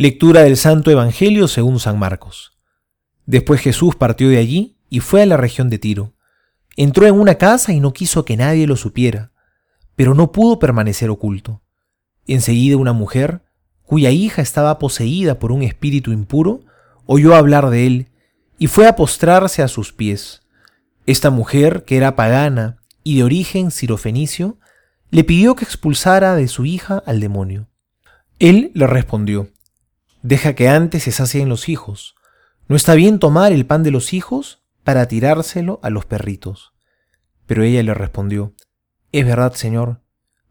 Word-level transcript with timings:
Lectura 0.00 0.44
del 0.44 0.56
Santo 0.56 0.90
Evangelio 0.90 1.46
según 1.46 1.78
San 1.78 1.98
Marcos. 1.98 2.56
Después 3.26 3.60
Jesús 3.60 3.96
partió 3.96 4.30
de 4.30 4.38
allí 4.38 4.78
y 4.88 5.00
fue 5.00 5.20
a 5.20 5.26
la 5.26 5.36
región 5.36 5.68
de 5.68 5.78
Tiro. 5.78 6.14
Entró 6.74 7.06
en 7.06 7.20
una 7.20 7.34
casa 7.34 7.74
y 7.74 7.80
no 7.80 7.92
quiso 7.92 8.24
que 8.24 8.38
nadie 8.38 8.66
lo 8.66 8.76
supiera, 8.76 9.30
pero 9.96 10.14
no 10.14 10.32
pudo 10.32 10.58
permanecer 10.58 11.10
oculto. 11.10 11.60
Enseguida 12.26 12.78
una 12.78 12.94
mujer, 12.94 13.42
cuya 13.82 14.10
hija 14.10 14.40
estaba 14.40 14.78
poseída 14.78 15.38
por 15.38 15.52
un 15.52 15.62
espíritu 15.62 16.12
impuro, 16.12 16.62
oyó 17.04 17.34
hablar 17.34 17.68
de 17.68 17.86
él 17.86 18.08
y 18.58 18.68
fue 18.68 18.88
a 18.88 18.96
postrarse 18.96 19.62
a 19.62 19.68
sus 19.68 19.92
pies. 19.92 20.40
Esta 21.04 21.28
mujer, 21.28 21.84
que 21.84 21.98
era 21.98 22.16
pagana 22.16 22.78
y 23.04 23.18
de 23.18 23.24
origen 23.24 23.70
sirofenicio, 23.70 24.56
le 25.10 25.24
pidió 25.24 25.54
que 25.56 25.66
expulsara 25.66 26.36
de 26.36 26.48
su 26.48 26.64
hija 26.64 27.02
al 27.04 27.20
demonio. 27.20 27.68
Él 28.38 28.70
le 28.72 28.86
respondió, 28.86 29.50
Deja 30.22 30.54
que 30.54 30.68
antes 30.68 31.04
se 31.04 31.12
sacien 31.12 31.48
los 31.48 31.68
hijos. 31.68 32.14
¿No 32.68 32.76
está 32.76 32.94
bien 32.94 33.18
tomar 33.18 33.52
el 33.52 33.64
pan 33.64 33.82
de 33.82 33.90
los 33.90 34.12
hijos 34.12 34.62
para 34.84 35.08
tirárselo 35.08 35.80
a 35.82 35.88
los 35.88 36.04
perritos? 36.04 36.72
Pero 37.46 37.62
ella 37.62 37.82
le 37.82 37.94
respondió, 37.94 38.54
Es 39.12 39.24
verdad, 39.24 39.54
Señor, 39.54 40.02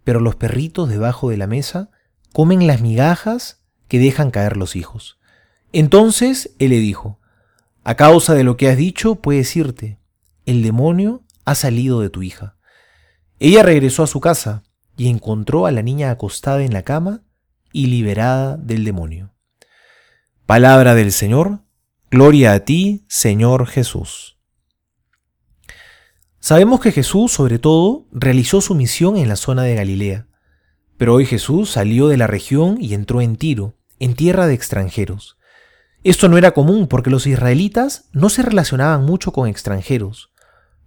pero 0.04 0.20
los 0.20 0.36
perritos 0.36 0.90
debajo 0.90 1.30
de 1.30 1.38
la 1.38 1.46
mesa 1.46 1.92
comen 2.34 2.66
las 2.66 2.82
migajas 2.82 3.64
que 3.88 4.00
dejan 4.00 4.32
caer 4.32 4.58
los 4.58 4.76
hijos. 4.76 5.20
Entonces 5.72 6.56
él 6.58 6.72
le 6.72 6.80
dijo, 6.80 7.20
A 7.84 7.96
causa 7.96 8.34
de 8.34 8.44
lo 8.44 8.58
que 8.58 8.70
has 8.70 8.78
dicho, 8.78 9.16
puedes 9.16 9.56
irte. 9.56 10.00
El 10.48 10.64
demonio 10.64 11.24
ha 11.46 11.54
salido 11.54 12.02
de 12.02 12.10
tu 12.10 12.24
hija. 12.24 12.58
Ella 13.40 13.62
regresó 13.62 14.02
a 14.02 14.08
su 14.08 14.20
casa 14.20 14.64
y 14.98 15.10
encontró 15.10 15.68
a 15.68 15.72
la 15.72 15.84
niña 15.84 16.10
acostada 16.10 16.64
en 16.64 16.74
la 16.74 16.82
cama 16.82 17.22
y 17.72 17.86
liberada 17.86 18.58
del 18.58 18.84
demonio. 18.84 19.32
Palabra 20.50 20.96
del 20.96 21.12
Señor, 21.12 21.60
gloria 22.10 22.54
a 22.54 22.62
ti, 22.62 23.06
Señor 23.08 23.68
Jesús. 23.68 24.40
Sabemos 26.40 26.82
que 26.82 26.92
Jesús, 26.92 27.32
sobre 27.32 27.60
todo, 27.60 28.08
realizó 28.12 28.60
su 28.60 28.74
misión 28.74 29.16
en 29.18 29.30
la 29.30 29.36
zona 29.36 29.62
de 29.62 29.76
Galilea, 29.76 30.26
pero 30.98 31.14
hoy 31.14 31.28
Jesús 31.28 31.70
salió 31.70 32.08
de 32.08 32.18
la 32.18 32.26
región 32.26 32.78
y 32.82 32.96
entró 32.96 33.22
en 33.22 33.36
Tiro, 33.36 33.76
en 34.00 34.16
tierra 34.16 34.48
de 34.48 34.56
extranjeros. 34.56 35.38
Esto 36.04 36.30
no 36.30 36.38
era 36.40 36.50
común 36.50 36.88
porque 36.88 37.12
los 37.12 37.28
israelitas 37.28 38.10
no 38.12 38.30
se 38.30 38.42
relacionaban 38.42 39.06
mucho 39.06 39.32
con 39.32 39.48
extranjeros, 39.48 40.32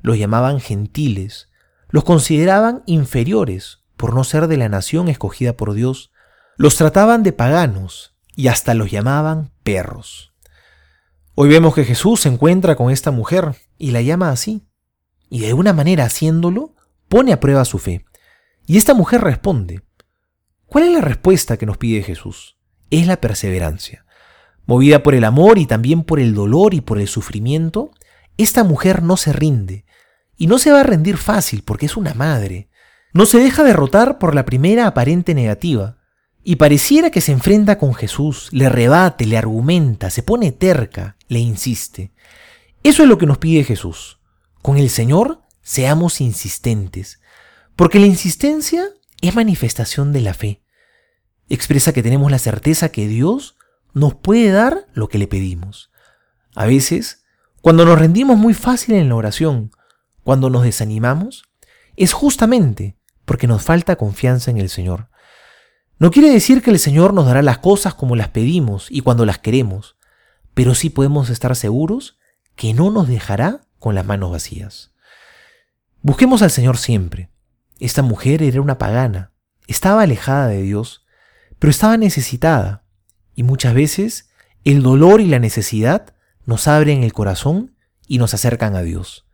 los 0.01 0.19
llamaban 0.19 0.59
gentiles, 0.59 1.51
los 1.89 2.03
consideraban 2.03 2.83
inferiores 2.87 3.85
por 3.97 4.13
no 4.13 4.25
ser 4.25 4.49
de 4.49 4.57
la 4.57 4.69
nación 4.69 5.07
escogida 5.07 5.53
por 5.53 5.73
Dios, 5.73 6.11
los 6.57 6.75
trataban 6.75 7.23
de 7.23 7.33
paganos 7.33 8.17
y 8.35 8.49
hasta 8.49 8.75
los 8.75 8.91
llamaban 8.91 9.52
perros. 9.63 10.33
Hoy 11.35 11.49
vemos 11.49 11.75
que 11.75 11.85
Jesús 11.85 12.21
se 12.21 12.29
encuentra 12.29 12.77
con 12.77 12.91
esta 12.91 13.11
mujer 13.11 13.55
y 13.79 13.91
la 13.93 14.03
llama 14.03 14.31
así, 14.31 14.67
y 15.31 15.41
de 15.41 15.49
alguna 15.49 15.73
manera 15.73 16.05
haciéndolo 16.05 16.75
pone 17.09 17.33
a 17.33 17.41
prueba 17.41 17.65
su 17.65 17.79
fe. 17.79 18.05
Y 18.67 18.77
esta 18.77 18.95
mujer 18.95 19.23
responde. 19.23 19.83
¿Cuál 20.67 20.85
es 20.85 20.93
la 20.93 21.01
respuesta 21.01 21.57
que 21.57 21.67
nos 21.67 21.79
pide 21.79 22.03
Jesús? 22.03 22.59
Es 22.91 23.07
la 23.07 23.19
perseverancia. 23.19 24.05
Movida 24.67 25.03
por 25.03 25.15
el 25.15 25.25
amor 25.25 25.59
y 25.59 25.67
también 25.67 26.05
por 26.05 26.21
el 26.21 26.35
dolor 26.35 26.75
y 26.75 26.81
por 26.81 27.01
el 27.01 27.09
sufrimiento, 27.09 27.91
esta 28.37 28.65
mujer 28.65 29.03
no 29.03 29.17
se 29.17 29.33
rinde, 29.33 29.85
y 30.37 30.47
no 30.47 30.59
se 30.59 30.73
va 30.73 30.81
a 30.81 30.85
rendir 30.85 31.17
fácil 31.17 31.63
porque 31.65 31.87
es 31.87 31.97
una 31.97 32.15
madre. 32.15 32.69
No 33.13 33.27
se 33.27 33.39
deja 33.39 33.65
derrotar 33.65 34.19
por 34.19 34.35
la 34.35 34.45
primera 34.45 34.87
aparente 34.87 35.35
negativa, 35.35 35.99
y 36.45 36.57
pareciera 36.57 37.11
que 37.11 37.21
se 37.21 37.33
enfrenta 37.33 37.79
con 37.79 37.95
Jesús, 37.95 38.49
le 38.53 38.69
rebate, 38.69 39.27
le 39.27 39.39
argumenta, 39.39 40.11
se 40.11 40.23
pone 40.23 40.51
terca, 40.51 41.17
le 41.29 41.39
insiste. 41.39 42.13
Eso 42.83 43.05
es 43.05 43.09
lo 43.09 43.19
que 43.19 43.27
nos 43.27 43.39
pide 43.39 43.65
Jesús. 43.65 44.19
Con 44.61 44.77
el 44.77 44.91
Señor 44.91 45.43
seamos 45.63 46.21
insistentes, 46.21 47.21
porque 47.77 48.01
la 48.01 48.07
insistencia 48.07 48.89
es 49.21 49.35
manifestación 49.35 50.13
de 50.13 50.21
la 50.21 50.35
fe. 50.35 50.63
Expresa 51.49 51.93
que 51.93 52.03
tenemos 52.03 52.31
la 52.31 52.39
certeza 52.39 52.91
que 52.91 53.07
Dios 53.07 53.57
nos 53.95 54.15
puede 54.15 54.51
dar 54.51 54.87
lo 54.95 55.09
que 55.09 55.19
le 55.19 55.29
pedimos. 55.29 55.91
A 56.57 56.67
veces, 56.67 57.25
cuando 57.61 57.85
nos 57.85 57.99
rendimos 57.99 58.37
muy 58.37 58.55
fácil 58.55 58.97
en 58.97 59.09
la 59.09 59.15
oración, 59.15 59.71
cuando 60.25 60.51
nos 60.51 60.65
desanimamos, 60.65 61.45
es 61.97 62.13
justamente 62.13 62.97
porque 63.25 63.47
nos 63.47 63.63
falta 63.63 63.97
confianza 63.97 64.51
en 64.51 64.59
el 64.59 64.69
Señor. 64.69 65.09
No 66.03 66.11
quiere 66.11 66.31
decir 66.31 66.63
que 66.63 66.73
el 66.73 66.81
Señor 66.81 67.15
nos 67.15 67.27
dará 67.27 67.43
las 67.43 67.59
cosas 67.59 67.95
como 67.95 68.17
las 68.17 68.27
pedimos 68.27 68.89
y 68.91 69.03
cuando 69.03 69.25
las 69.25 69.39
queremos, 69.39 69.95
pero 70.53 70.75
sí 70.75 70.91
podemos 70.91 71.31
estar 71.31 71.55
seguros 71.55 72.19
que 72.57 72.75
no 72.75 72.91
nos 72.91 73.07
dejará 73.07 73.69
con 73.79 73.95
las 73.95 74.05
manos 74.05 74.33
vacías. 74.33 74.91
Busquemos 76.01 76.43
al 76.43 76.51
Señor 76.51 76.77
siempre. 76.77 77.31
Esta 77.79 78.03
mujer 78.03 78.43
era 78.43 78.61
una 78.61 78.79
pagana, 78.79 79.31
estaba 79.69 80.03
alejada 80.03 80.49
de 80.49 80.63
Dios, 80.63 81.07
pero 81.61 81.71
estaba 81.71 81.97
necesitada, 81.97 82.83
y 83.37 83.45
muchas 83.45 83.73
veces 83.73 84.29
el 84.65 84.83
dolor 84.83 85.21
y 85.21 85.29
la 85.29 85.39
necesidad 85.39 86.17
nos 86.47 86.67
abren 86.67 87.05
el 87.05 87.13
corazón 87.13 87.77
y 88.09 88.19
nos 88.19 88.35
acercan 88.35 88.75
a 88.75 88.83
Dios. 88.83 89.29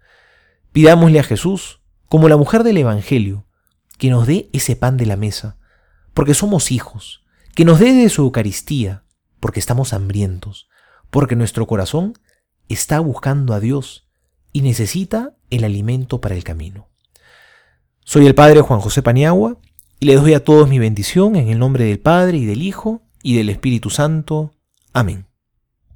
Pidámosle 0.72 1.18
a 1.18 1.24
Jesús, 1.24 1.80
como 2.10 2.28
la 2.28 2.36
mujer 2.36 2.62
del 2.62 2.76
Evangelio, 2.76 3.46
que 3.96 4.10
nos 4.10 4.26
dé 4.26 4.50
ese 4.52 4.76
pan 4.76 4.98
de 4.98 5.06
la 5.06 5.16
mesa, 5.16 5.57
porque 6.18 6.34
somos 6.34 6.72
hijos, 6.72 7.22
que 7.54 7.64
nos 7.64 7.78
dé 7.78 7.92
de 7.92 8.08
su 8.08 8.22
Eucaristía, 8.22 9.04
porque 9.38 9.60
estamos 9.60 9.92
hambrientos, 9.92 10.68
porque 11.10 11.36
nuestro 11.36 11.68
corazón 11.68 12.14
está 12.68 12.98
buscando 12.98 13.54
a 13.54 13.60
Dios 13.60 14.08
y 14.52 14.62
necesita 14.62 15.36
el 15.50 15.62
alimento 15.62 16.20
para 16.20 16.34
el 16.34 16.42
camino. 16.42 16.88
Soy 18.00 18.26
el 18.26 18.34
Padre 18.34 18.62
Juan 18.62 18.80
José 18.80 19.00
Paniagua 19.00 19.58
y 20.00 20.06
le 20.06 20.16
doy 20.16 20.34
a 20.34 20.42
todos 20.42 20.68
mi 20.68 20.80
bendición 20.80 21.36
en 21.36 21.50
el 21.50 21.60
nombre 21.60 21.84
del 21.84 22.00
Padre 22.00 22.38
y 22.38 22.46
del 22.46 22.62
Hijo 22.62 23.00
y 23.22 23.36
del 23.36 23.48
Espíritu 23.48 23.88
Santo. 23.88 24.50
Amén. 24.92 25.27